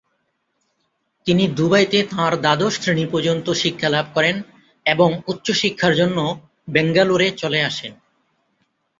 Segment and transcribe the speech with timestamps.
[1.27, 4.35] তিনি দুবাইতে তাঁর দ্বাদশ শ্রেণি পর্যন্ত শিক্ষালাভ করেন
[4.85, 6.17] এবং উচ্চ শিক্ষার জন্য
[6.67, 7.93] ব্যাঙ্গালোর চলে আসেন।